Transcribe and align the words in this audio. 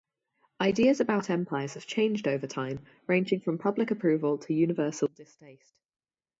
Ideas 0.59 0.99
about 0.99 1.29
empires 1.29 1.75
have 1.75 1.85
changed 1.85 2.27
over 2.27 2.47
time, 2.47 2.83
ranging 3.05 3.39
from 3.39 3.59
public 3.59 3.91
approval 3.91 4.39
to 4.39 4.51
universal 4.51 5.09
distaste. 5.15 5.75